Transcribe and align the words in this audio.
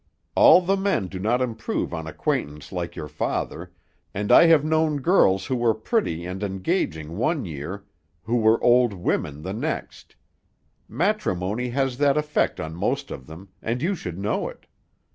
All 0.33 0.61
the 0.61 0.77
men 0.77 1.09
do 1.09 1.19
not 1.19 1.43
improve 1.43 1.93
on 1.93 2.07
acquaintance 2.07 2.71
like 2.71 2.95
your 2.95 3.07
father, 3.07 3.71
and 4.15 4.31
I 4.31 4.47
have 4.47 4.65
known 4.65 5.01
girls 5.01 5.45
who 5.45 5.55
were 5.55 5.75
pretty 5.75 6.25
and 6.25 6.41
engaging 6.41 7.17
one 7.17 7.45
year 7.45 7.83
who 8.23 8.37
were 8.37 8.59
old 8.63 8.93
women 8.93 9.43
the 9.43 9.53
next; 9.53 10.15
matrimony 10.89 11.69
has 11.69 11.99
that 11.99 12.17
effect 12.17 12.59
on 12.59 12.73
most 12.73 13.11
of 13.11 13.27
them, 13.27 13.49
and 13.61 13.79
you 13.83 13.93
should 13.93 14.17
know 14.17 14.49
it. 14.49 14.65